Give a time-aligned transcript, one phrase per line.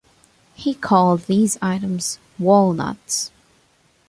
[0.55, 3.29] He called these items "wallnuts".